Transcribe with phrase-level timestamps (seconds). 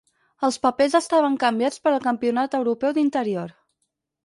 [0.45, 3.57] Els papers estaven canviats per al Campionat europeu d'interior.